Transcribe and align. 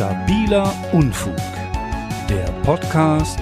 Stabiler 0.00 0.72
Unfug, 0.94 1.36
der 2.26 2.46
Podcast 2.62 3.38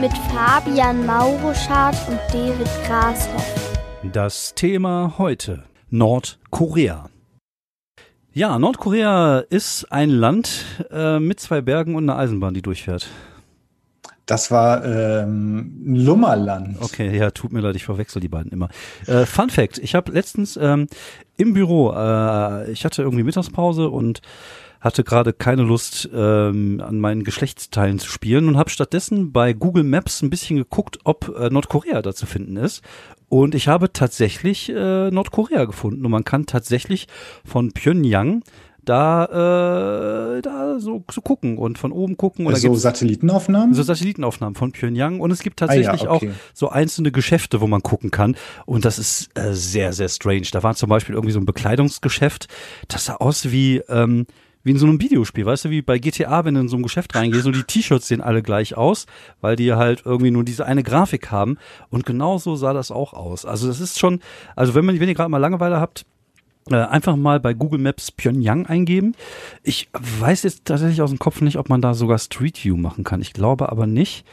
mit 0.00 0.10
Fabian 0.34 1.06
Mauruschardt 1.06 1.96
und 2.08 2.18
David 2.32 2.66
Grashoff. 2.84 3.78
Das 4.12 4.56
Thema 4.56 5.14
heute 5.18 5.62
Nordkorea. 5.88 7.10
Ja, 8.32 8.58
Nordkorea 8.58 9.38
ist 9.38 9.92
ein 9.92 10.10
Land 10.10 10.64
äh, 10.90 11.20
mit 11.20 11.38
zwei 11.38 11.60
Bergen 11.60 11.94
und 11.94 12.10
einer 12.10 12.18
Eisenbahn, 12.18 12.52
die 12.52 12.62
durchfährt. 12.62 13.08
Das 14.26 14.50
war 14.50 14.84
ähm, 14.84 15.80
Lummerland. 15.84 16.78
Okay, 16.80 17.16
ja, 17.16 17.30
tut 17.30 17.52
mir 17.52 17.60
leid, 17.60 17.76
ich 17.76 17.84
verwechsel 17.84 18.20
die 18.20 18.26
beiden 18.26 18.50
immer. 18.50 18.68
Äh, 19.06 19.24
Fun 19.24 19.50
Fact: 19.50 19.78
Ich 19.78 19.94
habe 19.94 20.10
letztens 20.10 20.56
ähm, 20.60 20.88
im 21.36 21.52
Büro, 21.52 21.92
äh, 21.92 22.70
ich 22.70 22.84
hatte 22.84 23.02
irgendwie 23.02 23.24
Mittagspause 23.24 23.88
und 23.88 24.22
hatte 24.80 25.04
gerade 25.04 25.32
keine 25.32 25.62
Lust 25.62 26.08
ähm, 26.14 26.82
an 26.84 27.00
meinen 27.00 27.24
Geschlechtsteilen 27.24 27.98
zu 27.98 28.08
spielen 28.08 28.48
und 28.48 28.56
habe 28.56 28.70
stattdessen 28.70 29.32
bei 29.32 29.52
Google 29.52 29.84
Maps 29.84 30.22
ein 30.22 30.30
bisschen 30.30 30.56
geguckt, 30.56 30.98
ob 31.04 31.34
äh, 31.36 31.50
Nordkorea 31.50 32.02
da 32.02 32.14
zu 32.14 32.26
finden 32.26 32.56
ist. 32.56 32.82
Und 33.28 33.54
ich 33.54 33.66
habe 33.68 33.92
tatsächlich 33.92 34.68
äh, 34.68 35.10
Nordkorea 35.10 35.64
gefunden 35.64 36.04
und 36.04 36.10
man 36.10 36.24
kann 36.24 36.46
tatsächlich 36.46 37.08
von 37.44 37.72
Pyongyang 37.72 38.44
da, 38.86 40.36
äh, 40.36 40.42
da 40.42 40.78
so, 40.78 41.04
so 41.10 41.20
gucken 41.20 41.58
und 41.58 41.76
von 41.78 41.92
oben 41.92 42.16
gucken. 42.16 42.46
Und 42.46 42.56
so 42.56 42.74
Satellitenaufnahmen? 42.74 43.74
So 43.74 43.82
Satellitenaufnahmen 43.82 44.54
von 44.54 44.72
Pyongyang. 44.72 45.20
Und 45.20 45.30
es 45.32 45.40
gibt 45.40 45.58
tatsächlich 45.58 45.88
ah, 45.88 46.04
ja, 46.04 46.10
okay. 46.10 46.30
auch 46.30 46.34
so 46.54 46.68
einzelne 46.70 47.12
Geschäfte, 47.12 47.60
wo 47.60 47.66
man 47.66 47.82
gucken 47.82 48.10
kann. 48.10 48.36
Und 48.64 48.84
das 48.84 48.98
ist 48.98 49.28
äh, 49.36 49.52
sehr, 49.52 49.92
sehr 49.92 50.08
strange. 50.08 50.46
Da 50.52 50.62
war 50.62 50.74
zum 50.74 50.88
Beispiel 50.88 51.14
irgendwie 51.14 51.32
so 51.32 51.40
ein 51.40 51.46
Bekleidungsgeschäft. 51.46 52.46
Das 52.88 53.06
sah 53.06 53.16
aus 53.16 53.50
wie, 53.50 53.78
ähm, 53.88 54.26
wie 54.62 54.70
in 54.70 54.78
so 54.78 54.86
einem 54.86 55.00
Videospiel, 55.00 55.46
weißt 55.46 55.66
du, 55.66 55.70
wie 55.70 55.82
bei 55.82 55.98
GTA, 55.98 56.44
wenn 56.44 56.54
du 56.54 56.60
in 56.60 56.68
so 56.68 56.76
ein 56.76 56.82
Geschäft 56.82 57.14
reingehst 57.14 57.46
und 57.46 57.56
die 57.56 57.64
T-Shirts 57.64 58.08
sehen 58.08 58.20
alle 58.20 58.42
gleich 58.42 58.76
aus, 58.76 59.06
weil 59.40 59.56
die 59.56 59.72
halt 59.74 60.02
irgendwie 60.04 60.30
nur 60.30 60.44
diese 60.44 60.64
eine 60.64 60.82
Grafik 60.82 61.30
haben. 61.30 61.58
Und 61.88 62.06
genau 62.06 62.38
so 62.38 62.56
sah 62.56 62.72
das 62.72 62.90
auch 62.90 63.14
aus. 63.14 63.44
Also 63.44 63.66
das 63.66 63.80
ist 63.80 63.98
schon, 63.98 64.20
also 64.54 64.74
wenn 64.74 64.84
man, 64.84 64.98
wenn 64.98 65.08
ihr 65.08 65.14
gerade 65.14 65.30
mal 65.30 65.38
Langeweile 65.38 65.80
habt, 65.80 66.04
einfach 66.72 67.16
mal 67.16 67.40
bei 67.40 67.54
Google 67.54 67.78
Maps 67.78 68.10
Pyongyang 68.10 68.66
eingeben. 68.66 69.14
Ich 69.62 69.88
weiß 69.92 70.42
jetzt 70.42 70.64
tatsächlich 70.64 71.02
aus 71.02 71.10
dem 71.10 71.18
Kopf 71.18 71.40
nicht, 71.40 71.58
ob 71.58 71.68
man 71.68 71.80
da 71.80 71.94
sogar 71.94 72.18
Street 72.18 72.62
View 72.64 72.76
machen 72.76 73.04
kann. 73.04 73.20
Ich 73.20 73.32
glaube 73.32 73.70
aber 73.70 73.86
nicht. 73.86 74.24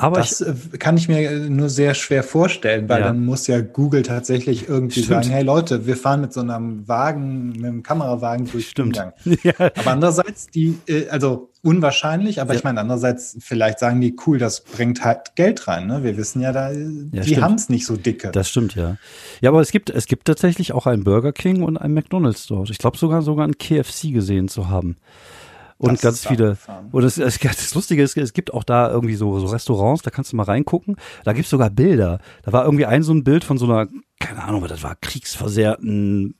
Aber 0.00 0.16
das 0.16 0.40
ich, 0.40 0.46
äh, 0.46 0.78
kann 0.78 0.96
ich 0.96 1.08
mir 1.08 1.48
nur 1.50 1.68
sehr 1.68 1.94
schwer 1.94 2.22
vorstellen, 2.22 2.88
weil 2.88 3.00
ja. 3.00 3.08
dann 3.08 3.24
muss 3.24 3.46
ja 3.46 3.60
Google 3.60 4.02
tatsächlich 4.02 4.68
irgendwie 4.68 5.02
Stimmt. 5.02 5.24
sagen, 5.24 5.34
hey 5.34 5.44
Leute, 5.44 5.86
wir 5.86 5.96
fahren 5.96 6.20
mit 6.20 6.32
so 6.32 6.40
einem 6.40 6.86
Wagen, 6.88 7.50
mit 7.50 7.64
einem 7.64 7.82
Kamerawagen 7.82 8.46
durch 8.50 8.68
Stimmt. 8.68 8.96
den 9.24 9.38
Ja. 9.42 9.52
Aber 9.58 9.90
andererseits, 9.90 10.48
die, 10.48 10.78
äh, 10.86 11.08
also 11.08 11.50
unwahrscheinlich, 11.62 12.40
aber 12.40 12.52
ja. 12.54 12.58
ich 12.58 12.64
meine, 12.64 12.80
andererseits, 12.80 13.36
vielleicht 13.40 13.78
sagen 13.78 14.00
die, 14.00 14.16
cool, 14.26 14.38
das 14.38 14.62
bringt 14.62 15.04
halt 15.04 15.36
Geld 15.36 15.68
rein. 15.68 15.86
Ne? 15.86 16.02
Wir 16.02 16.16
wissen 16.16 16.40
ja, 16.40 16.52
da, 16.52 16.70
ja, 16.70 17.22
die 17.22 17.42
haben 17.42 17.54
es 17.54 17.68
nicht 17.68 17.84
so 17.84 17.96
dicke. 17.96 18.30
Das 18.30 18.48
stimmt, 18.48 18.74
ja. 18.74 18.96
Ja, 19.40 19.50
aber 19.50 19.60
es 19.60 19.70
gibt, 19.70 19.90
es 19.90 20.06
gibt 20.06 20.26
tatsächlich 20.26 20.72
auch 20.72 20.86
einen 20.86 21.04
Burger 21.04 21.32
King 21.32 21.62
und 21.62 21.76
einen 21.76 21.94
McDonalds 21.94 22.46
dort. 22.46 22.70
Ich 22.70 22.78
glaube 22.78 22.96
sogar 22.96 23.22
sogar 23.22 23.46
ein 23.46 23.58
KFC 23.58 24.12
gesehen 24.12 24.48
zu 24.48 24.68
haben 24.68 24.96
und 25.80 25.92
das 25.94 26.02
ganz 26.02 26.26
viele. 26.26 26.58
Und 26.92 27.02
das, 27.02 27.14
das, 27.14 27.38
das 27.38 27.74
Lustige 27.74 28.02
ist, 28.02 28.16
es 28.16 28.32
gibt 28.34 28.52
auch 28.52 28.64
da 28.64 28.90
irgendwie 28.90 29.14
so, 29.14 29.38
so 29.38 29.46
Restaurants, 29.46 30.02
da 30.02 30.10
kannst 30.10 30.32
du 30.32 30.36
mal 30.36 30.42
reingucken. 30.42 30.96
Da 31.24 31.32
gibt's 31.32 31.50
sogar 31.50 31.70
Bilder. 31.70 32.20
Da 32.42 32.52
war 32.52 32.64
irgendwie 32.64 32.84
ein 32.84 33.02
so 33.02 33.14
ein 33.14 33.24
Bild 33.24 33.44
von 33.44 33.56
so 33.56 33.64
einer, 33.64 33.88
keine 34.18 34.44
Ahnung, 34.44 34.62
was 34.62 34.70
das 34.70 34.82
war, 34.82 34.94
kriegsversehrten 34.96 36.34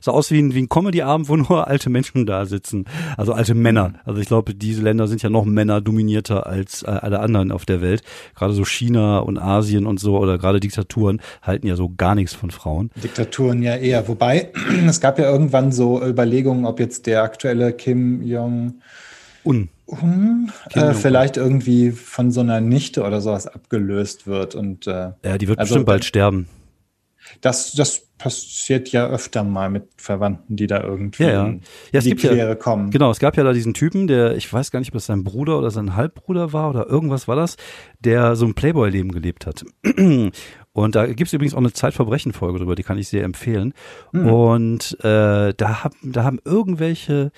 so 0.00 0.12
aus 0.12 0.30
wie 0.30 0.40
ein, 0.40 0.54
wie 0.54 0.62
ein 0.62 0.68
Comedy-Abend, 0.68 1.28
wo 1.28 1.36
nur 1.36 1.66
alte 1.68 1.90
Menschen 1.90 2.26
da 2.26 2.46
sitzen. 2.46 2.84
Also 3.16 3.32
alte 3.32 3.54
Männer. 3.54 3.94
Also 4.04 4.20
ich 4.20 4.26
glaube, 4.26 4.54
diese 4.54 4.82
Länder 4.82 5.06
sind 5.08 5.22
ja 5.22 5.30
noch 5.30 5.44
Männer 5.44 5.80
dominierter 5.80 6.46
als 6.46 6.82
äh, 6.82 6.86
alle 6.86 7.20
anderen 7.20 7.52
auf 7.52 7.64
der 7.64 7.80
Welt. 7.80 8.02
Gerade 8.34 8.52
so 8.52 8.64
China 8.64 9.18
und 9.18 9.38
Asien 9.38 9.86
und 9.86 10.00
so 10.00 10.18
oder 10.18 10.38
gerade 10.38 10.60
Diktaturen 10.60 11.20
halten 11.42 11.66
ja 11.66 11.76
so 11.76 11.92
gar 11.96 12.14
nichts 12.14 12.34
von 12.34 12.50
Frauen. 12.50 12.90
Diktaturen 13.02 13.62
ja 13.62 13.76
eher. 13.76 14.08
Wobei, 14.08 14.50
es 14.86 15.00
gab 15.00 15.18
ja 15.18 15.30
irgendwann 15.30 15.72
so 15.72 16.02
Überlegungen, 16.04 16.64
ob 16.64 16.80
jetzt 16.80 17.06
der 17.06 17.22
aktuelle 17.22 17.72
Kim 17.72 18.22
Jong 18.22 18.74
Un. 19.44 19.68
Um, 19.86 20.50
äh, 20.72 20.94
vielleicht 20.94 21.36
irgendwie 21.36 21.92
von 21.92 22.32
so 22.32 22.40
einer 22.40 22.60
Nichte 22.60 23.04
oder 23.04 23.20
sowas 23.20 23.46
abgelöst 23.46 24.26
wird 24.26 24.56
und 24.56 24.88
äh, 24.88 25.10
ja, 25.24 25.38
die 25.38 25.46
wird 25.46 25.60
also, 25.60 25.74
bestimmt 25.74 25.86
bald 25.86 26.04
sterben. 26.04 26.48
Das, 27.40 27.72
das 27.72 28.06
passiert 28.18 28.90
ja 28.92 29.06
öfter 29.06 29.44
mal 29.44 29.68
mit 29.68 29.88
Verwandten, 29.98 30.56
die 30.56 30.66
da 30.66 30.82
irgendwie 30.82 31.24
ja, 31.24 31.30
ja. 31.30 31.46
ja 31.48 31.58
es 31.92 32.04
die 32.04 32.10
gibt 32.10 32.22
Quere 32.22 32.36
ja, 32.36 32.54
kommen. 32.54 32.90
Genau, 32.90 33.10
es 33.10 33.18
gab 33.18 33.36
ja 33.36 33.44
da 33.44 33.52
diesen 33.52 33.74
Typen, 33.74 34.06
der, 34.06 34.36
ich 34.36 34.50
weiß 34.50 34.70
gar 34.70 34.78
nicht, 34.78 34.90
ob 34.90 34.94
das 34.94 35.06
sein 35.06 35.22
Bruder 35.22 35.58
oder 35.58 35.70
sein 35.70 35.96
Halbbruder 35.96 36.52
war 36.52 36.70
oder 36.70 36.86
irgendwas 36.86 37.28
war 37.28 37.36
das, 37.36 37.56
der 38.00 38.36
so 38.36 38.46
ein 38.46 38.54
Playboy-Leben 38.54 39.12
gelebt 39.12 39.46
hat. 39.46 39.64
Und 40.72 40.94
da 40.94 41.06
gibt's 41.06 41.32
übrigens 41.32 41.54
auch 41.54 41.58
eine 41.58 41.72
Zeitverbrechen-Folge 41.72 42.58
drüber, 42.58 42.74
die 42.74 42.82
kann 42.82 42.98
ich 42.98 43.08
sehr 43.08 43.24
empfehlen. 43.24 43.72
Mhm. 44.12 44.28
Und 44.28 45.04
äh, 45.04 45.54
da, 45.54 45.84
hab, 45.84 45.94
da 46.02 46.24
haben 46.24 46.38
irgendwelche, 46.44 47.32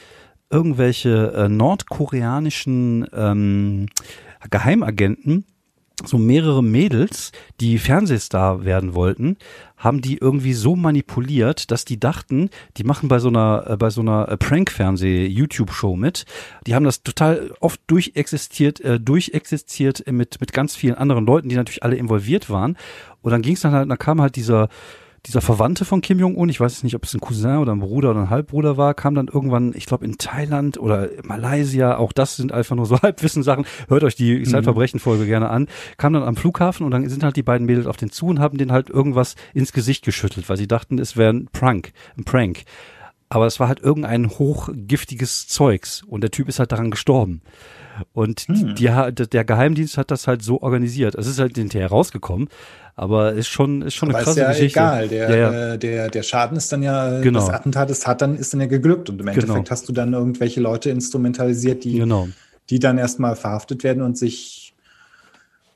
irgendwelche 0.50 1.32
äh, 1.36 1.48
nordkoreanischen 1.48 3.06
ähm, 3.12 3.86
Geheimagenten 4.50 5.44
so 6.04 6.18
mehrere 6.18 6.62
Mädels, 6.62 7.32
die 7.60 7.78
Fernsehstar 7.78 8.64
werden 8.64 8.94
wollten, 8.94 9.36
haben 9.76 10.00
die 10.00 10.18
irgendwie 10.18 10.52
so 10.52 10.76
manipuliert, 10.76 11.70
dass 11.70 11.84
die 11.84 12.00
dachten, 12.00 12.50
die 12.76 12.84
machen 12.84 13.08
bei 13.08 13.18
so 13.18 13.28
einer 13.28 13.64
äh, 13.68 13.76
bei 13.76 13.90
so 13.90 14.00
einer 14.00 14.28
äh, 14.28 14.36
Prank-Fernseh-YouTube-Show 14.36 15.96
mit. 15.96 16.24
Die 16.66 16.74
haben 16.74 16.84
das 16.84 17.02
total 17.02 17.52
oft 17.60 17.80
durchexistiert, 17.86 18.80
äh, 18.80 19.00
durchexistiert 19.00 20.10
mit 20.10 20.40
mit 20.40 20.52
ganz 20.52 20.76
vielen 20.76 20.94
anderen 20.94 21.26
Leuten, 21.26 21.48
die 21.48 21.56
natürlich 21.56 21.82
alle 21.82 21.96
involviert 21.96 22.50
waren. 22.50 22.76
Und 23.22 23.32
dann 23.32 23.42
ging 23.42 23.54
es 23.54 23.60
dann 23.60 23.72
halt, 23.72 23.90
dann 23.90 23.98
kam 23.98 24.20
halt 24.20 24.36
dieser 24.36 24.68
dieser 25.26 25.40
Verwandte 25.40 25.84
von 25.84 26.00
Kim 26.00 26.18
Jong-un, 26.18 26.48
ich 26.48 26.60
weiß 26.60 26.82
nicht, 26.82 26.94
ob 26.94 27.04
es 27.04 27.14
ein 27.14 27.20
Cousin 27.20 27.58
oder 27.58 27.72
ein 27.72 27.80
Bruder 27.80 28.10
oder 28.10 28.20
ein 28.20 28.30
Halbbruder 28.30 28.76
war, 28.76 28.94
kam 28.94 29.14
dann 29.14 29.28
irgendwann, 29.28 29.72
ich 29.74 29.86
glaube 29.86 30.04
in 30.04 30.18
Thailand 30.18 30.78
oder 30.78 31.08
Malaysia, 31.24 31.96
auch 31.96 32.12
das 32.12 32.36
sind 32.36 32.52
einfach 32.52 32.76
nur 32.76 32.86
so 32.86 32.98
Halbwissensachen, 33.02 33.66
hört 33.88 34.04
euch 34.04 34.14
die 34.14 34.38
mhm. 34.38 34.44
Zeitverbrechen-Folge 34.44 35.26
gerne 35.26 35.50
an, 35.50 35.68
kam 35.96 36.12
dann 36.12 36.22
am 36.22 36.36
Flughafen 36.36 36.84
und 36.84 36.92
dann 36.92 37.08
sind 37.08 37.24
halt 37.24 37.36
die 37.36 37.42
beiden 37.42 37.66
Mädels 37.66 37.86
auf 37.86 37.96
den 37.96 38.10
zu 38.10 38.26
und 38.26 38.40
haben 38.40 38.58
den 38.58 38.72
halt 38.72 38.90
irgendwas 38.90 39.34
ins 39.54 39.72
Gesicht 39.72 40.04
geschüttelt, 40.04 40.48
weil 40.48 40.56
sie 40.56 40.68
dachten, 40.68 40.98
es 40.98 41.16
wäre 41.16 41.32
ein 41.32 41.48
Prank, 41.52 41.92
ein 42.16 42.24
Prank. 42.24 42.64
Aber 43.30 43.46
es 43.46 43.60
war 43.60 43.68
halt 43.68 43.80
irgendein 43.80 44.30
hochgiftiges 44.30 45.48
Zeugs 45.48 46.02
und 46.02 46.22
der 46.22 46.30
Typ 46.30 46.48
ist 46.48 46.58
halt 46.58 46.72
daran 46.72 46.90
gestorben. 46.90 47.42
Und 48.12 48.40
hm. 48.40 48.74
die, 48.74 48.86
der 48.86 49.44
Geheimdienst 49.44 49.98
hat 49.98 50.10
das 50.10 50.26
halt 50.26 50.42
so 50.42 50.60
organisiert. 50.62 51.14
Es 51.14 51.26
ist 51.26 51.38
halt 51.38 51.56
hinterher 51.56 51.88
rausgekommen, 51.88 52.48
aber 52.96 53.32
ist 53.32 53.48
schon, 53.48 53.82
ist 53.82 53.94
schon 53.94 54.10
aber 54.10 54.18
eine 54.18 54.24
krasse 54.24 54.40
ist 54.40 54.44
ja 54.44 54.52
Geschichte. 54.52 54.80
egal. 54.80 55.08
Der, 55.08 55.38
ja, 55.38 55.72
äh, 55.74 55.78
der, 55.78 56.08
der 56.10 56.22
Schaden 56.22 56.56
ist 56.56 56.72
dann 56.72 56.82
ja, 56.82 57.20
genau. 57.20 57.40
das 57.40 57.50
Attentat 57.50 57.90
ist, 57.90 58.06
hat 58.06 58.22
dann, 58.22 58.36
ist 58.36 58.52
dann 58.52 58.60
ja 58.60 58.66
geglückt. 58.66 59.08
Und 59.08 59.20
im 59.20 59.28
Endeffekt 59.28 59.54
genau. 59.54 59.70
hast 59.70 59.88
du 59.88 59.92
dann 59.92 60.12
irgendwelche 60.12 60.60
Leute 60.60 60.90
instrumentalisiert, 60.90 61.84
die, 61.84 61.98
genau. 61.98 62.28
die 62.70 62.78
dann 62.78 62.98
erstmal 62.98 63.36
verhaftet 63.36 63.84
werden 63.84 64.02
und 64.02 64.18
sich, 64.18 64.67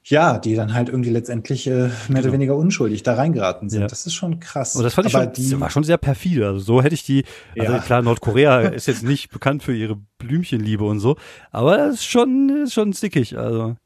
ja, 0.04 0.38
die 0.38 0.54
dann 0.54 0.74
halt 0.74 0.88
irgendwie 0.88 1.10
letztendlich 1.10 1.66
äh, 1.66 1.70
mehr 1.70 1.90
genau. 2.08 2.20
oder 2.20 2.32
weniger 2.32 2.56
unschuldig 2.56 3.02
da 3.02 3.14
reingeraten 3.14 3.68
sind. 3.68 3.82
Ja. 3.82 3.86
Das 3.86 4.04
ist 4.06 4.14
schon 4.14 4.40
krass. 4.40 4.74
Und 4.74 4.82
das 4.82 4.94
fand 4.94 5.08
ich 5.08 5.14
Aber 5.14 5.24
schon, 5.24 5.32
die, 5.34 5.60
war 5.60 5.70
schon 5.70 5.84
sehr 5.84 5.98
perfide. 5.98 6.46
Also 6.46 6.58
so 6.60 6.82
hätte 6.82 6.94
ich 6.94 7.04
die, 7.04 7.24
also 7.58 7.72
ja. 7.72 7.78
klar, 7.78 8.02
Nordkorea 8.02 8.60
ist 8.68 8.86
jetzt 8.86 9.04
nicht 9.04 9.30
bekannt 9.30 9.62
für 9.62 9.74
ihre 9.74 9.96
Blümchenliebe 10.18 10.84
und 10.84 10.98
so, 10.98 11.16
aber 11.50 11.76
das 11.76 11.94
ist 11.96 12.04
schon, 12.04 12.62
ist 12.64 12.74
schon 12.74 12.92
sickig. 12.92 13.38
Also. 13.38 13.76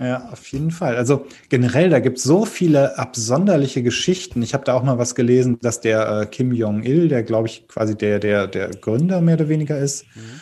Ja, 0.00 0.28
auf 0.32 0.44
jeden 0.48 0.72
Fall. 0.72 0.96
Also 0.96 1.26
generell, 1.50 1.88
da 1.88 2.00
gibt 2.00 2.18
es 2.18 2.24
so 2.24 2.44
viele 2.44 2.98
absonderliche 2.98 3.82
Geschichten. 3.84 4.42
Ich 4.42 4.54
habe 4.54 4.64
da 4.64 4.74
auch 4.74 4.82
mal 4.82 4.98
was 4.98 5.14
gelesen, 5.14 5.58
dass 5.60 5.80
der 5.80 6.22
äh, 6.22 6.26
Kim 6.26 6.52
Jong-il, 6.52 7.08
der 7.08 7.22
glaube 7.22 7.46
ich 7.46 7.68
quasi 7.68 7.96
der, 7.96 8.18
der, 8.18 8.48
der 8.48 8.70
Gründer 8.70 9.20
mehr 9.20 9.36
oder 9.36 9.48
weniger 9.48 9.78
ist, 9.78 10.04
mhm. 10.16 10.40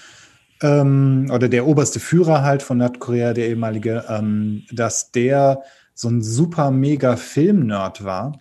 Ähm, 0.62 1.30
oder 1.32 1.48
der 1.48 1.66
oberste 1.66 2.00
Führer 2.00 2.42
halt 2.42 2.62
von 2.62 2.78
Nordkorea, 2.78 3.32
der 3.34 3.48
ehemalige, 3.48 4.04
ähm, 4.08 4.64
dass 4.70 5.12
der 5.12 5.62
so 5.94 6.08
ein 6.08 6.22
super 6.22 6.70
mega 6.70 7.16
Film-Nerd 7.16 8.04
war. 8.04 8.40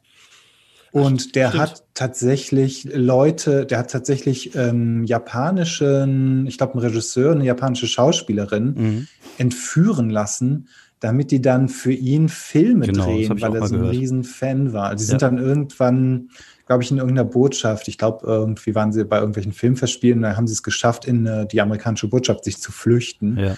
Und 0.92 1.36
der 1.36 1.50
Stimmt. 1.50 1.62
hat 1.64 1.84
tatsächlich 1.94 2.88
Leute, 2.94 3.66
der 3.66 3.80
hat 3.80 3.92
tatsächlich 3.92 4.56
ähm, 4.56 5.06
japanischen, 5.06 6.46
ich 6.48 6.58
glaube, 6.58 6.74
einen 6.74 6.82
Regisseur, 6.82 7.32
eine 7.32 7.46
japanische 7.46 7.88
Schauspielerin 7.88 8.74
mhm. 8.74 9.08
entführen 9.38 10.10
lassen, 10.10 10.68
damit 11.00 11.32
die 11.32 11.42
dann 11.42 11.70
für 11.70 11.94
ihn 11.94 12.28
Filme 12.28 12.88
genau, 12.88 13.06
drehen, 13.06 13.42
weil 13.42 13.56
er 13.56 13.68
so 13.68 13.76
ein 13.76 13.82
gehört. 13.82 13.96
Riesenfan 13.96 14.74
war. 14.74 14.90
Also 14.90 15.06
sie 15.06 15.12
ja. 15.12 15.20
sind 15.20 15.22
dann 15.22 15.38
irgendwann, 15.38 16.30
glaube 16.72 16.84
ich, 16.84 16.92
in 16.92 17.00
irgendeiner 17.00 17.28
Botschaft, 17.28 17.90
ich 17.90 17.98
glaube, 17.98 18.26
irgendwie 18.26 18.74
waren 18.76 18.94
sie 18.94 19.04
bei 19.04 19.18
irgendwelchen 19.18 19.52
Filmverspielen, 19.52 20.22
da 20.22 20.38
haben 20.38 20.48
sie 20.48 20.54
es 20.54 20.64
geschafft, 20.64 21.04
in 21.04 21.26
äh, 21.26 21.46
die 21.46 21.60
amerikanische 21.60 22.08
Botschaft 22.08 22.46
sich 22.46 22.62
zu 22.62 22.72
flüchten. 22.72 23.38
Ja. 23.38 23.58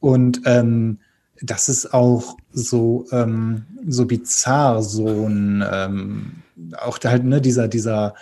Und 0.00 0.40
ähm, 0.46 0.98
das 1.42 1.68
ist 1.68 1.92
auch 1.92 2.38
so, 2.52 3.04
ähm, 3.12 3.66
so 3.86 4.06
bizarr, 4.06 4.82
so 4.82 5.06
ein, 5.06 5.62
ähm, 5.70 6.32
auch 6.80 6.98
halt, 7.04 7.24
ne, 7.24 7.42
dieser, 7.42 7.68
dieser, 7.68 8.14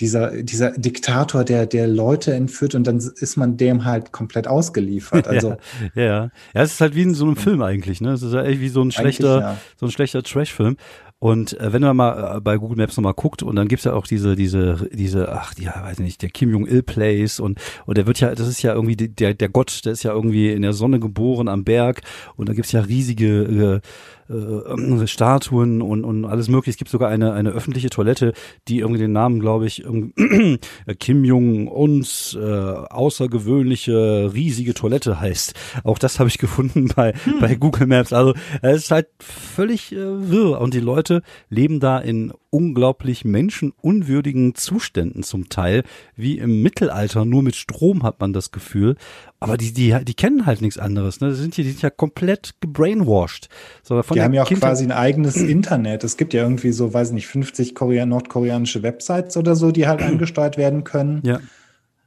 dieser, 0.00 0.42
dieser 0.42 0.72
Diktator, 0.72 1.44
der, 1.44 1.66
der 1.66 1.86
Leute 1.86 2.34
entführt 2.34 2.74
und 2.74 2.84
dann 2.84 2.96
ist 2.96 3.36
man 3.36 3.56
dem 3.58 3.84
halt 3.84 4.10
komplett 4.10 4.48
ausgeliefert. 4.48 5.26
Also, 5.32 5.56
ja, 5.94 6.02
ja. 6.02 6.30
Ja, 6.52 6.62
es 6.62 6.72
ist 6.72 6.80
halt 6.80 6.96
wie 6.96 7.02
in 7.02 7.14
so 7.14 7.26
einem 7.26 7.36
Film 7.36 7.62
eigentlich, 7.62 8.00
ne? 8.00 8.10
Es 8.10 8.22
ist 8.22 8.34
ja 8.34 8.42
echt 8.42 8.60
wie 8.60 8.70
so 8.70 8.82
ein 8.82 8.90
schlechter, 8.90 9.40
ja. 9.40 9.56
so 9.78 9.86
ein 9.86 9.92
schlechter 9.92 10.24
Trash-Film. 10.24 10.76
Und 11.22 11.56
äh, 11.60 11.72
wenn 11.72 11.82
man 11.82 11.96
mal 11.96 12.38
äh, 12.38 12.40
bei 12.40 12.56
Google 12.56 12.76
Maps 12.76 12.96
nochmal 12.96 13.14
guckt 13.14 13.44
und 13.44 13.54
dann 13.54 13.68
gibt's 13.68 13.84
ja 13.84 13.92
auch 13.92 14.08
diese, 14.08 14.34
diese, 14.34 14.88
diese, 14.92 15.30
ach 15.30 15.54
ja, 15.56 15.80
weiß 15.80 16.00
nicht, 16.00 16.20
der 16.20 16.30
Kim 16.30 16.50
Jong-il 16.50 16.82
Place 16.82 17.38
und, 17.38 17.60
und 17.86 17.96
der 17.96 18.08
wird 18.08 18.18
ja, 18.18 18.34
das 18.34 18.48
ist 18.48 18.60
ja 18.62 18.74
irgendwie 18.74 18.96
der, 18.96 19.32
der 19.32 19.48
Gott, 19.48 19.82
der 19.84 19.92
ist 19.92 20.02
ja 20.02 20.12
irgendwie 20.12 20.50
in 20.50 20.62
der 20.62 20.72
Sonne 20.72 20.98
geboren 20.98 21.46
am 21.46 21.62
Berg 21.62 22.00
und 22.34 22.48
da 22.48 22.54
gibt's 22.54 22.72
ja 22.72 22.80
riesige 22.80 23.80
äh, 23.82 24.32
äh, 24.32 25.06
Statuen 25.06 25.82
und, 25.82 26.04
und 26.04 26.24
alles 26.24 26.48
mögliche. 26.48 26.70
Es 26.70 26.76
gibt 26.76 26.90
sogar 26.90 27.08
eine, 27.10 27.32
eine 27.32 27.50
öffentliche 27.50 27.90
Toilette, 27.90 28.32
die 28.68 28.78
irgendwie 28.78 29.00
den 29.00 29.12
Namen, 29.12 29.40
glaube 29.40 29.66
ich, 29.66 29.84
Kim 30.98 31.24
Jong 31.24 31.68
uns 31.68 32.36
äh, 32.40 32.40
außergewöhnliche 32.40 34.32
riesige 34.32 34.74
Toilette 34.74 35.20
heißt. 35.20 35.54
Auch 35.84 35.98
das 35.98 36.18
habe 36.18 36.28
ich 36.28 36.38
gefunden 36.38 36.88
bei, 36.94 37.12
hm. 37.12 37.40
bei 37.40 37.54
Google 37.54 37.86
Maps. 37.86 38.12
Also 38.12 38.34
es 38.62 38.84
ist 38.84 38.90
halt 38.90 39.08
völlig 39.20 39.92
äh, 39.92 40.30
wirr 40.30 40.60
und 40.60 40.74
die 40.74 40.80
Leute 40.80 41.11
leben 41.50 41.80
da 41.80 41.98
in 41.98 42.32
unglaublich 42.50 43.24
menschenunwürdigen 43.24 44.54
Zuständen 44.54 45.22
zum 45.22 45.48
Teil, 45.48 45.84
wie 46.16 46.38
im 46.38 46.62
Mittelalter, 46.62 47.24
nur 47.24 47.42
mit 47.42 47.56
Strom 47.56 48.02
hat 48.02 48.20
man 48.20 48.32
das 48.32 48.52
Gefühl. 48.52 48.96
Aber 49.40 49.56
die, 49.56 49.72
die, 49.72 49.96
die 50.04 50.14
kennen 50.14 50.46
halt 50.46 50.60
nichts 50.60 50.78
anderes. 50.78 51.20
Ne? 51.20 51.30
Die, 51.30 51.34
sind 51.34 51.54
hier, 51.54 51.64
die 51.64 51.70
sind 51.70 51.82
ja 51.82 51.90
komplett 51.90 52.54
gebrainwashed. 52.60 53.48
So, 53.82 54.02
von 54.02 54.14
die 54.14 54.22
haben 54.22 54.34
ja 54.34 54.42
auch 54.42 54.48
Kindheit 54.48 54.70
quasi 54.70 54.84
ein 54.84 54.92
eigenes 54.92 55.36
Internet. 55.36 56.04
Es 56.04 56.16
gibt 56.16 56.34
ja 56.34 56.42
irgendwie 56.42 56.72
so, 56.72 56.92
weiß 56.92 57.12
nicht, 57.12 57.26
50 57.26 57.74
Korean 57.74 58.08
nordkoreanische 58.10 58.82
Websites 58.82 59.36
oder 59.36 59.56
so, 59.56 59.72
die 59.72 59.86
halt 59.86 60.02
angesteuert 60.02 60.56
werden 60.56 60.84
können. 60.84 61.22
Ja. 61.24 61.40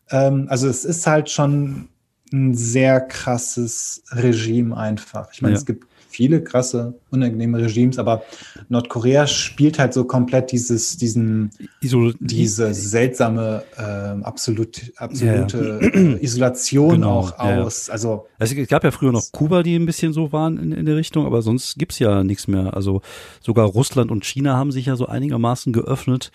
Ähm, 0.10 0.48
also 0.50 0.68
es 0.68 0.86
ist 0.86 1.08
halt 1.08 1.30
schon 1.30 1.90
ein 2.32 2.54
sehr 2.54 3.02
krasses 3.02 4.04
Regime 4.12 4.76
einfach. 4.76 5.30
Ich 5.34 5.42
meine, 5.42 5.54
ja. 5.54 5.60
es 5.60 5.66
gibt 5.66 5.88
viele 6.16 6.44
krasse, 6.44 6.94
unangenehme 7.12 7.60
Regimes, 7.60 8.00
aber 8.00 8.24
Nordkorea 8.70 9.28
spielt 9.28 9.80
halt 9.80 9.94
so 9.94 10.06
komplett 10.06 10.52
dieses, 10.52 10.98
diesen, 10.98 11.52
Isol 11.82 12.16
diese 12.20 12.74
seltsame, 12.74 13.64
äh, 13.78 14.24
absolut, 14.24 14.94
absolute 14.96 15.80
ja, 15.82 16.00
ja. 16.00 16.18
Isolation 16.18 16.92
genau, 16.92 17.20
auch 17.20 17.40
aus. 17.40 17.90
Also, 17.90 18.28
also 18.40 18.56
es 18.56 18.68
gab 18.70 18.84
ja 18.84 18.92
früher 18.92 19.12
noch 19.12 19.32
Kuba, 19.32 19.62
die 19.62 19.76
ein 19.76 19.86
bisschen 19.86 20.14
so 20.14 20.32
waren 20.32 20.58
in, 20.58 20.72
in 20.72 20.86
der 20.86 20.96
Richtung, 20.96 21.26
aber 21.26 21.42
sonst 21.42 21.78
gibt's 21.78 22.00
ja 22.00 22.24
nichts 22.24 22.48
mehr. 22.48 22.74
Also 22.74 23.02
sogar 23.42 23.68
Russland 23.68 24.12
und 24.12 24.26
China 24.26 24.56
haben 24.56 24.72
sich 24.72 24.86
ja 24.86 24.96
so 24.96 25.08
einigermaßen 25.08 25.74
geöffnet. 25.74 26.32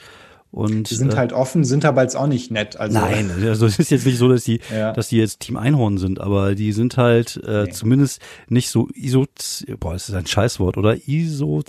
Und, 0.53 0.91
die 0.91 0.97
sind 0.97 1.15
äh, 1.15 1.17
halt 1.17 1.33
offen, 1.33 1.63
sind 1.63 1.85
aber 1.85 2.03
jetzt 2.03 2.17
auch 2.17 2.27
nicht 2.27 2.51
nett. 2.51 2.77
Also, 2.77 2.99
nein, 2.99 3.31
also 3.45 3.67
es 3.67 3.79
ist 3.79 3.93
jetzt 3.93 4.05
nicht 4.05 4.19
so, 4.19 4.29
dass 4.29 4.43
die, 4.43 4.61
ja. 4.75 4.93
dass 4.93 5.09
die 5.09 5.19
jetzt 5.19 5.41
Team 5.41 5.57
Einhorn 5.57 5.97
sind, 5.97 6.21
aber 6.21 6.57
die 6.57 6.73
sind 6.73 6.97
halt 6.97 7.41
äh, 7.47 7.65
nee. 7.65 7.71
zumindest 7.71 8.21
nicht 8.49 8.69
so 8.69 8.89
iso, 8.93 9.27
boah, 9.79 9.93
das 9.93 10.09
ist 10.09 10.15
ein 10.17 10.27
Scheißwort, 10.27 10.77
oder 10.77 10.97
iso, 11.07 11.63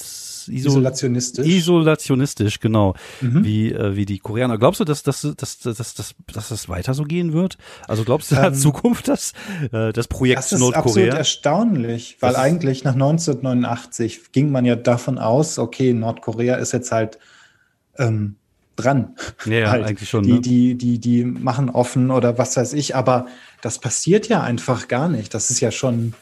iso 0.47 0.69
isolationistisch. 0.69 1.45
Isolationistisch, 1.45 2.59
genau, 2.59 2.95
mhm. 3.21 3.43
wie 3.43 3.71
äh, 3.71 3.95
wie 3.95 4.07
die 4.07 4.17
Koreaner. 4.17 4.57
Glaubst 4.57 4.79
du, 4.79 4.83
dass 4.83 5.03
dass 5.03 5.21
dass 5.21 5.59
dass 5.59 5.75
dass, 5.75 6.15
dass, 6.33 6.49
das 6.49 6.67
weiter 6.67 6.95
so 6.95 7.03
gehen 7.03 7.33
wird? 7.33 7.59
Also 7.87 8.03
glaubst 8.03 8.31
du 8.31 8.35
in 8.35 8.45
ähm, 8.45 8.55
Zukunft, 8.55 9.07
dass 9.07 9.33
äh, 9.71 9.93
das 9.93 10.07
Projekt 10.07 10.39
das 10.39 10.53
ist 10.53 10.59
Nordkorea? 10.59 10.87
absolut 10.87 11.13
erstaunlich, 11.13 12.17
weil 12.19 12.35
eigentlich 12.35 12.83
nach 12.83 12.93
1989 12.93 14.31
ging 14.31 14.49
man 14.51 14.65
ja 14.65 14.75
davon 14.75 15.19
aus, 15.19 15.59
okay, 15.59 15.93
Nordkorea 15.93 16.55
ist 16.55 16.71
jetzt 16.71 16.91
halt 16.91 17.19
ähm, 17.99 18.37
dran. 18.81 19.15
Ja, 19.45 19.71
halt. 19.71 19.85
eigentlich 19.85 20.09
schon. 20.09 20.23
Die, 20.23 20.33
ne? 20.33 20.41
die, 20.41 20.75
die, 20.75 20.99
die 20.99 21.23
machen 21.23 21.69
offen 21.69 22.11
oder 22.11 22.37
was 22.37 22.57
weiß 22.57 22.73
ich, 22.73 22.95
aber 22.95 23.27
das 23.61 23.79
passiert 23.79 24.27
ja 24.27 24.41
einfach 24.41 24.87
gar 24.87 25.09
nicht. 25.09 25.33
Das 25.33 25.49
ist 25.49 25.59
ja 25.59 25.71
schon, 25.71 26.13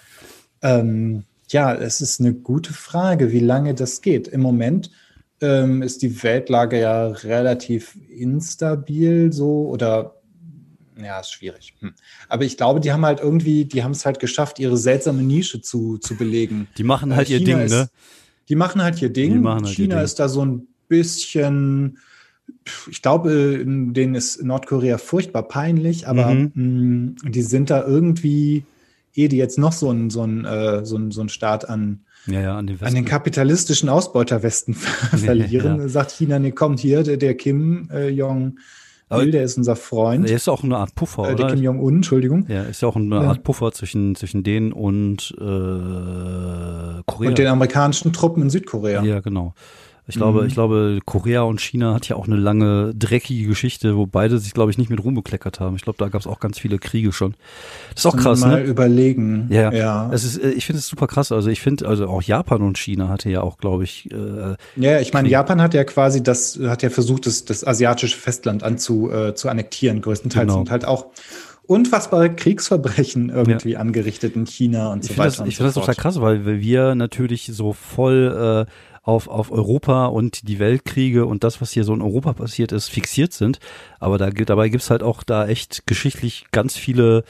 ähm, 0.61 1.23
ja, 1.49 1.73
es 1.73 2.01
ist 2.01 2.19
eine 2.19 2.33
gute 2.33 2.73
Frage, 2.73 3.31
wie 3.31 3.39
lange 3.39 3.73
das 3.73 4.01
geht. 4.01 4.27
Im 4.27 4.41
Moment 4.41 4.91
ähm, 5.41 5.81
ist 5.81 6.01
die 6.01 6.21
Weltlage 6.23 6.79
ja 6.79 7.07
relativ 7.07 7.97
instabil 8.09 9.31
so 9.31 9.67
oder 9.67 10.15
ja, 11.01 11.19
ist 11.19 11.31
schwierig. 11.31 11.73
Hm. 11.79 11.93
Aber 12.27 12.43
ich 12.43 12.57
glaube, 12.57 12.79
die 12.79 12.91
haben 12.91 13.05
halt 13.05 13.19
irgendwie, 13.19 13.65
die 13.65 13.83
haben 13.83 13.91
es 13.91 14.05
halt 14.05 14.19
geschafft, 14.19 14.59
ihre 14.59 14.77
seltsame 14.77 15.23
Nische 15.23 15.61
zu, 15.61 15.97
zu 15.97 16.15
belegen. 16.15 16.67
Die 16.77 16.83
machen 16.83 17.15
halt 17.15 17.29
äh, 17.29 17.37
ihr 17.37 17.43
Ding, 17.43 17.59
ist, 17.59 17.71
ne? 17.71 17.89
Die 18.49 18.55
machen 18.55 18.81
halt 18.81 19.01
ihr 19.01 19.09
Ding. 19.09 19.47
Halt 19.47 19.67
China 19.67 19.95
ihr 19.95 19.95
Ding. 19.97 20.05
ist 20.05 20.19
da 20.19 20.27
so 20.27 20.43
ein 20.43 20.67
bisschen 20.87 21.99
ich 22.89 23.01
glaube, 23.01 23.63
denen 23.65 24.15
ist 24.15 24.43
Nordkorea 24.43 24.97
furchtbar 24.97 25.43
peinlich, 25.43 26.07
aber 26.07 26.33
mhm. 26.33 27.15
mh, 27.23 27.29
die 27.29 27.41
sind 27.41 27.69
da 27.69 27.85
irgendwie, 27.85 28.63
ehe 29.13 29.29
die 29.29 29.37
jetzt 29.37 29.57
noch 29.57 29.73
so 29.73 29.91
ein, 29.91 30.09
so 30.09 30.23
ein, 30.23 30.45
äh, 30.45 30.85
so 30.85 30.97
ein, 30.97 31.11
so 31.11 31.21
ein 31.21 31.29
Staat 31.29 31.69
an, 31.69 32.01
ja, 32.27 32.41
ja, 32.41 32.57
an, 32.57 32.67
den 32.67 32.81
an, 32.81 32.93
den 32.93 33.05
kapitalistischen 33.05 33.89
Ausbeuterwesten 33.89 34.73
verlieren, 35.15 35.79
ja, 35.79 35.87
sagt 35.87 36.11
China, 36.11 36.39
nee, 36.39 36.51
kommt 36.51 36.79
hier, 36.79 37.03
der, 37.03 37.17
der 37.17 37.35
Kim 37.35 37.89
äh, 37.91 38.09
Jong 38.09 38.57
aber 39.09 39.25
der 39.25 39.43
ist 39.43 39.57
unser 39.57 39.75
Freund. 39.75 40.29
Der 40.29 40.35
ist 40.35 40.47
auch 40.47 40.63
eine 40.63 40.77
Art 40.77 40.93
Puffer, 40.93 41.31
äh, 41.31 41.35
der? 41.35 41.47
Kim 41.47 41.63
Jong-un, 41.63 41.95
Entschuldigung. 41.95 42.45
Ja, 42.47 42.63
ist 42.63 42.81
ja 42.81 42.87
auch 42.87 42.95
eine 42.95 43.19
Art 43.21 43.43
Puffer 43.43 43.71
zwischen, 43.71 44.15
zwischen 44.15 44.43
denen 44.43 44.71
und 44.71 45.33
äh, 45.35 45.41
Korea. 47.05 47.29
Und 47.29 47.37
den 47.37 47.47
amerikanischen 47.47 48.13
Truppen 48.13 48.43
in 48.43 48.49
Südkorea. 48.51 49.03
Ja, 49.03 49.19
genau. 49.19 49.55
Ich 50.09 50.15
glaube, 50.15 50.41
mhm. 50.41 50.47
ich 50.47 50.53
glaube, 50.53 50.99
Korea 51.05 51.43
und 51.43 51.61
China 51.61 51.93
hat 51.93 52.09
ja 52.09 52.15
auch 52.15 52.27
eine 52.27 52.35
lange, 52.35 52.93
dreckige 52.95 53.47
Geschichte, 53.47 53.95
wo 53.95 54.07
beide 54.07 54.39
sich, 54.39 54.53
glaube 54.53 54.71
ich, 54.71 54.77
nicht 54.79 54.89
mit 54.89 55.03
Ruhm 55.03 55.13
bekleckert 55.13 55.59
haben. 55.59 55.75
Ich 55.75 55.83
glaube, 55.83 55.97
da 55.99 56.09
gab 56.09 56.19
es 56.19 56.25
auch 56.25 56.39
ganz 56.39 56.57
viele 56.57 56.79
Kriege 56.79 57.13
schon. 57.13 57.35
Das 57.93 58.01
ist 58.01 58.05
auch 58.07 58.17
krass, 58.17 58.41
mal 58.41 58.63
ne? 58.63 58.67
überlegen. 58.67 59.47
Ja, 59.51 59.71
ja. 59.71 60.09
Es 60.11 60.23
ist, 60.23 60.37
äh, 60.37 60.49
ich 60.49 60.65
finde 60.65 60.79
es 60.79 60.87
super 60.87 61.05
krass. 61.05 61.31
Also 61.31 61.49
ich 61.49 61.61
finde, 61.61 61.87
also 61.87 62.07
auch 62.07 62.23
Japan 62.23 62.63
und 62.63 62.79
China 62.79 63.07
hatte 63.07 63.29
ja 63.29 63.41
auch, 63.41 63.59
glaube 63.59 63.83
ich. 63.83 64.09
Äh, 64.11 64.55
ja, 64.75 64.99
ich 64.99 65.13
meine, 65.13 65.29
Japan 65.29 65.61
hat 65.61 65.75
ja 65.75 65.83
quasi 65.83 66.23
das, 66.23 66.59
hat 66.59 66.81
ja 66.81 66.89
versucht, 66.89 67.27
das, 67.27 67.45
das 67.45 67.65
asiatische 67.65 68.17
Festland 68.17 68.63
anzu, 68.63 69.11
äh, 69.11 69.35
zu 69.35 69.47
annektieren, 69.47 70.01
größtenteils 70.01 70.47
genau. 70.47 70.59
und 70.59 70.71
halt 70.71 70.85
auch 70.85 71.05
unfassbare 71.69 72.33
Kriegsverbrechen 72.33 73.29
irgendwie 73.33 73.71
ja. 73.73 73.79
angerichtet 73.79 74.35
in 74.35 74.47
China 74.47 74.91
und 74.91 75.05
ich 75.05 75.11
so 75.11 75.17
weiter. 75.17 75.37
Das, 75.37 75.47
ich 75.47 75.57
finde 75.57 75.67
das 75.67 75.75
total 75.75 75.95
krass, 75.95 76.19
weil 76.19 76.59
wir 76.59 76.95
natürlich 76.95 77.51
so 77.53 77.73
voll 77.73 78.65
äh, 78.67 78.71
auf, 79.09 79.27
auf 79.27 79.51
Europa 79.51 80.05
und 80.05 80.47
die 80.47 80.59
Weltkriege 80.59 81.25
und 81.25 81.43
das, 81.43 81.61
was 81.61 81.71
hier 81.71 81.83
so 81.83 81.93
in 81.93 82.01
Europa 82.01 82.33
passiert 82.33 82.71
ist, 82.71 82.89
fixiert 82.89 83.33
sind. 83.33 83.59
Aber 83.99 84.17
da, 84.17 84.29
dabei 84.29 84.69
gibt's 84.69 84.89
halt 84.89 85.03
auch 85.03 85.23
da 85.23 85.47
echt 85.47 85.87
geschichtlich 85.87 86.45
ganz 86.51 86.77
viele 86.77 87.23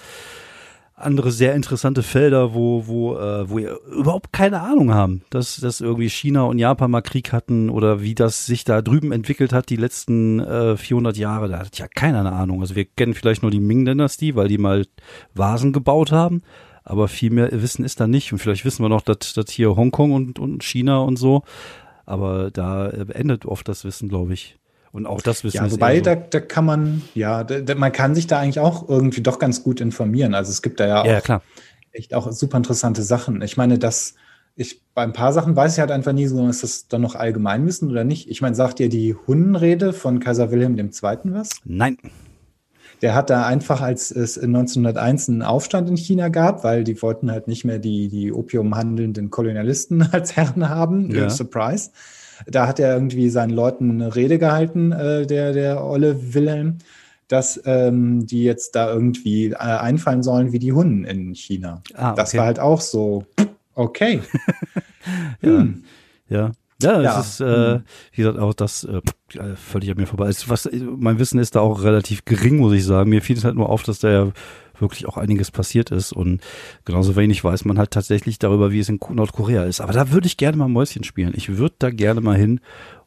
andere 1.00 1.31
sehr 1.31 1.55
interessante 1.55 2.03
Felder, 2.03 2.53
wo, 2.53 2.86
wo, 2.86 3.15
äh, 3.15 3.50
wo 3.50 3.57
wir 3.57 3.79
überhaupt 3.98 4.33
keine 4.33 4.59
Ahnung 4.62 4.93
haben, 4.93 5.21
dass, 5.29 5.55
dass 5.55 5.79
irgendwie 5.79 6.09
China 6.09 6.43
und 6.43 6.59
Japan 6.59 6.91
mal 6.91 7.01
Krieg 7.01 7.31
hatten 7.31 7.69
oder 7.69 8.01
wie 8.01 8.15
das 8.15 8.45
sich 8.45 8.65
da 8.65 8.81
drüben 8.81 9.13
entwickelt 9.13 9.53
hat 9.53 9.69
die 9.69 9.77
letzten 9.77 10.41
äh, 10.41 10.75
400 10.75 11.15
Jahre. 11.15 11.48
Da 11.48 11.59
hat 11.59 11.77
ja 11.77 11.88
keiner 11.88 12.19
eine 12.19 12.33
Ahnung. 12.33 12.59
Also 12.59 12.75
wir 12.75 12.83
kennen 12.83 13.13
vielleicht 13.13 13.41
nur 13.41 13.51
die 13.51 13.62
Ming-Dynastie, 13.62 14.36
weil 14.36 14.50
die 14.50 14.57
mal 14.57 14.86
Vasen 15.33 15.71
gebaut 15.71 16.12
haben 16.12 16.41
aber 16.83 17.07
viel 17.07 17.31
mehr 17.31 17.50
Wissen 17.51 17.86
ist 17.86 18.00
da 18.00 18.07
nicht. 18.07 18.31
Und 18.31 18.39
vielleicht 18.39 18.65
wissen 18.65 18.83
wir 18.83 18.89
noch, 18.89 19.01
dass, 19.01 19.33
dass 19.33 19.50
hier 19.50 19.75
Hongkong 19.75 20.12
und, 20.12 20.39
und 20.39 20.63
China 20.63 21.00
und 21.00 21.17
so, 21.17 21.43
aber 22.05 22.51
da 22.51 22.89
endet 22.89 23.45
oft 23.45 23.67
das 23.67 23.83
Wissen, 23.83 24.09
glaube 24.09 24.33
ich. 24.33 24.57
Und 24.91 25.05
auch 25.05 25.21
das 25.21 25.43
Wissen 25.43 25.57
ja, 25.57 25.71
wobei, 25.71 25.98
so. 25.98 26.03
da, 26.05 26.15
da 26.15 26.39
kann 26.39 26.65
man, 26.65 27.03
ja, 27.13 27.43
da, 27.43 27.75
man 27.75 27.91
kann 27.91 28.15
sich 28.15 28.25
da 28.25 28.39
eigentlich 28.39 28.59
auch 28.59 28.89
irgendwie 28.89 29.21
doch 29.21 29.38
ganz 29.38 29.63
gut 29.63 29.81
informieren. 29.81 30.33
Also 30.33 30.50
es 30.50 30.62
gibt 30.62 30.79
da 30.79 30.88
ja, 30.88 31.05
ja 31.05 31.17
auch 31.19 31.24
klar. 31.24 31.41
echt 31.91 32.13
auch 32.15 32.31
super 32.31 32.57
interessante 32.57 33.03
Sachen. 33.03 33.41
Ich 33.43 33.55
meine, 33.55 33.77
dass 33.77 34.15
ich 34.55 34.81
bei 34.93 35.03
ein 35.03 35.13
paar 35.13 35.31
Sachen 35.31 35.55
weiß 35.55 35.74
ich 35.74 35.79
halt 35.79 35.91
einfach 35.91 36.12
nie 36.12 36.25
so, 36.25 36.48
ist 36.48 36.63
das 36.63 36.88
dann 36.88 37.01
noch 37.01 37.15
Allgemeinwissen 37.15 37.89
oder 37.89 38.03
nicht? 38.03 38.29
Ich 38.29 38.41
meine, 38.41 38.55
sagt 38.55 38.79
ihr 38.79 38.89
die 38.89 39.15
Hunnenrede 39.27 39.93
von 39.93 40.19
Kaiser 40.19 40.51
Wilhelm 40.51 40.77
II. 40.77 40.89
was? 41.25 41.51
Nein. 41.63 41.98
Der 43.01 43.15
hat 43.15 43.29
da 43.29 43.45
einfach, 43.45 43.81
als 43.81 44.11
es 44.11 44.37
1901 44.37 45.29
einen 45.29 45.41
Aufstand 45.41 45.89
in 45.89 45.97
China 45.97 46.29
gab, 46.29 46.63
weil 46.63 46.83
die 46.83 47.01
wollten 47.01 47.31
halt 47.31 47.47
nicht 47.47 47.63
mehr 47.63 47.79
die, 47.79 48.09
die 48.09 48.33
opiumhandelnden 48.33 49.29
Kolonialisten 49.29 50.01
als 50.11 50.35
Herren 50.35 50.69
haben. 50.69 51.09
Ja. 51.13 51.29
Surprise. 51.29 51.91
Da 52.47 52.67
hat 52.67 52.79
er 52.79 52.93
irgendwie 52.93 53.29
seinen 53.29 53.51
Leuten 53.51 53.91
eine 53.91 54.15
Rede 54.15 54.37
gehalten, 54.37 54.91
äh, 54.91 55.25
der, 55.25 55.53
der 55.53 55.83
Olle 55.83 56.33
Wilhelm, 56.33 56.77
dass 57.27 57.61
ähm, 57.65 58.25
die 58.25 58.43
jetzt 58.43 58.75
da 58.75 58.91
irgendwie 58.91 59.47
äh, 59.47 59.55
einfallen 59.55 60.23
sollen 60.23 60.51
wie 60.51 60.59
die 60.59 60.73
Hunden 60.73 61.03
in 61.03 61.35
China. 61.35 61.81
Ah, 61.93 62.11
okay. 62.11 62.21
Das 62.21 62.35
war 62.35 62.45
halt 62.45 62.59
auch 62.59 62.81
so, 62.81 63.25
okay. 63.75 64.21
ja. 65.41 65.49
Hm. 65.49 65.83
ja. 66.29 66.51
Ja, 66.81 67.01
ja. 67.01 67.19
es 67.19 67.27
ist, 67.27 67.39
äh, 67.41 67.75
mhm. 67.75 67.83
wie 68.13 68.21
gesagt, 68.21 68.39
auch 68.39 68.53
das 68.53 68.86
äh, 68.86 69.01
völlig 69.55 69.91
an 69.91 69.98
mir 69.98 70.07
vorbei. 70.07 70.29
Ist, 70.29 70.50
was, 70.50 70.69
mein 70.74 71.19
Wissen 71.19 71.39
ist 71.39 71.55
da 71.55 71.59
auch 71.59 71.83
relativ 71.83 72.25
gering, 72.25 72.57
muss 72.57 72.74
ich 72.74 72.86
sagen. 72.86 73.09
Mir 73.09 73.21
fiel 73.21 73.38
es 73.38 73.43
halt 73.43 73.55
nur 73.55 73.69
auf, 73.69 73.83
dass 73.83 74.00
da 74.00 74.09
ja 74.09 74.31
wirklich 74.79 75.05
auch 75.07 75.17
einiges 75.17 75.51
passiert 75.51 75.91
ist 75.91 76.13
und 76.13 76.41
genauso 76.86 77.17
wenig 77.17 77.43
weiß 77.43 77.65
man 77.65 77.77
halt 77.77 77.91
tatsächlich 77.91 78.39
darüber, 78.39 78.71
wie 78.71 78.79
es 78.79 78.88
in 78.88 79.00
Nordkorea 79.09 79.65
ist. 79.65 79.81
Aber 79.81 79.91
da 79.91 80.12
würde 80.12 80.27
ich 80.27 80.38
gerne 80.38 80.55
mal 80.55 80.69
Mäuschen 80.69 81.03
spielen. 81.03 81.33
Ich 81.36 81.57
würde 81.57 81.75
da 81.79 81.89
gerne 81.89 82.21
mal 82.21 82.38
hin 82.38 82.62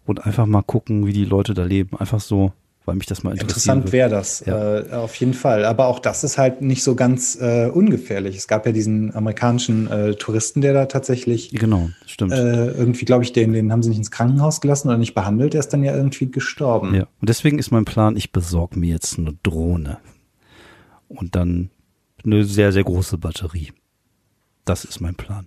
und 0.05 0.25
einfach 0.27 0.47
mal 0.47 0.63
gucken, 0.63 1.07
wie 1.07 1.15
die 1.15 1.25
Leute 1.25 1.55
da 1.55 1.65
leben. 1.65 1.97
Einfach 1.97 2.21
so 2.21 2.53
weil 2.85 2.97
mich 2.97 3.07
das 3.07 3.23
mal 3.23 3.31
interessiert. 3.31 3.77
Interessant 3.77 3.93
wäre 3.93 4.11
das, 4.11 4.45
ja. 4.45 4.79
äh, 4.79 4.93
auf 4.93 5.15
jeden 5.17 5.35
Fall. 5.35 5.65
Aber 5.65 5.87
auch 5.87 5.99
das 5.99 6.25
ist 6.25 6.39
halt 6.39 6.63
nicht 6.63 6.83
so 6.83 6.95
ganz 6.95 7.39
äh, 7.41 7.67
ungefährlich. 7.67 8.37
Es 8.37 8.49
gab 8.49 8.67
ja 8.67 8.73
diesen 8.73 9.15
amerikanischen 9.15 9.91
äh, 9.91 10.15
Touristen, 10.15 10.61
der 10.61 10.73
da 10.73 10.87
tatsächlich 10.87 11.51
genau, 11.51 11.91
stimmt. 12.07 12.33
Äh, 12.33 12.73
irgendwie, 12.73 13.05
glaube 13.05 13.25
ich, 13.25 13.33
den, 13.33 13.53
den 13.53 13.71
haben 13.71 13.83
sie 13.83 13.91
nicht 13.91 13.99
ins 13.99 14.11
Krankenhaus 14.11 14.61
gelassen 14.61 14.89
oder 14.89 14.99
nicht 14.99 15.15
behandelt. 15.15 15.53
Der 15.53 15.61
ist 15.61 15.73
dann 15.73 15.85
ja 15.85 15.95
irgendwie 15.95 16.31
gestorben. 16.31 16.95
Ja, 16.95 17.03
und 17.21 17.29
deswegen 17.29 17.59
ist 17.59 17.71
mein 17.71 17.85
Plan, 17.85 18.17
ich 18.17 18.33
besorge 18.33 18.79
mir 18.79 18.91
jetzt 18.91 19.19
eine 19.19 19.35
Drohne. 19.43 19.99
Und 21.09 21.37
dann 21.37 21.71
eine 22.25 22.45
sehr, 22.45 22.73
sehr 22.73 22.85
große 22.85 23.19
Batterie. 23.19 23.73
Das 24.65 24.85
ist 24.85 25.01
mein 25.01 25.15
Plan. 25.15 25.47